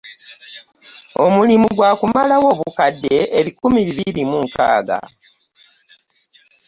[1.25, 4.99] Omulimu gwakumalawo obukadde ebikumi bibiri mu nkaaga.